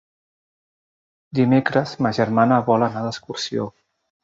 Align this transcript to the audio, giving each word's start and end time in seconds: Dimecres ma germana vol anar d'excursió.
Dimecres 1.41 1.95
ma 2.07 2.13
germana 2.21 2.59
vol 2.73 2.89
anar 2.89 3.07
d'excursió. 3.09 3.71